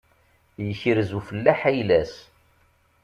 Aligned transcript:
Yekrez 0.65 1.11
ufellaḥ 1.19 1.59
ayla-s. 1.69 2.13